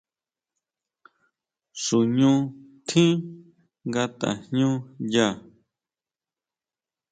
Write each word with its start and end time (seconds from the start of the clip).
Xuñu 1.83 2.31
tjín 2.87 3.13
nga 3.87 4.03
tajñuña. 4.19 5.27